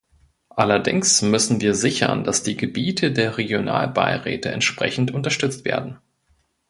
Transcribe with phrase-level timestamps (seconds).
[0.49, 5.99] Allerdings müssen wir sichern, dass die Gebiete der Regionalbeiräte entsprechend unterstützt werden.